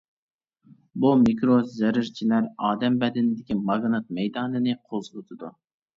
بۇ 1.03 1.11
مىكرو 1.25 1.57
زەررىچىلەر 1.73 2.47
ئادەم 2.69 2.97
بەدىنىدىكى 3.05 3.59
ماگنىت 3.71 4.11
مەيدانىنى 4.21 4.77
قوزغىتىدۇ. 4.89 5.53